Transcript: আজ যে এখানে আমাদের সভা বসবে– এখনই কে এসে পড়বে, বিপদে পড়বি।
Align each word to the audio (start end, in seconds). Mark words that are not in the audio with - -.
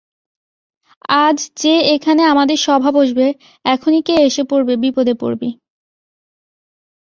আজ 1.19 1.37
যে 1.55 1.73
এখানে 1.95 2.21
আমাদের 2.23 2.57
সভা 2.57 2.91
বসবে– 2.91 3.37
এখনই 3.65 4.01
কে 4.01 4.15
এসে 4.27 4.43
পড়বে, 4.43 4.73
বিপদে 4.83 5.13
পড়বি। 5.21 5.49